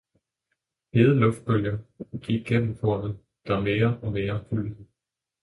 hede 0.93 1.13
luftbølger 1.19 1.77
gik 2.21 2.45
gennem 2.47 2.75
kornet, 2.77 3.17
der 3.47 3.59
mere 3.59 3.99
og 4.01 4.11
mere 4.11 4.43
gulnede. 4.49 4.85